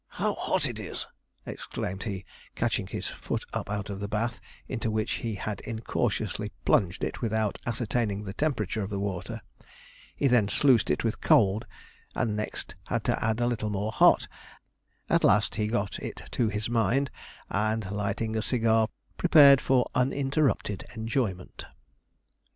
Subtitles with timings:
[0.17, 1.05] how hot it is!'
[1.45, 6.51] exclaimed he, catching his foot up out of the bath, into which he had incautiously
[6.65, 9.41] plunged it without ascertaining the temperature of the water.
[10.15, 11.67] He then sluiced it with cold,
[12.15, 14.27] and next had to add a little more hot;
[15.07, 17.11] at last he got it to his mind,
[17.47, 18.87] and lighting a cigar,
[19.17, 21.65] prepared for uninterrupted enjoyment.